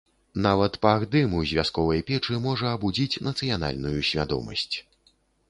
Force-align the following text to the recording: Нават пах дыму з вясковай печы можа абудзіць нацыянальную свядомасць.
Нават 0.43 0.77
пах 0.85 1.03
дыму 1.15 1.41
з 1.49 1.57
вясковай 1.57 2.01
печы 2.07 2.39
можа 2.47 2.73
абудзіць 2.79 3.21
нацыянальную 3.27 3.95
свядомасць. 4.11 4.73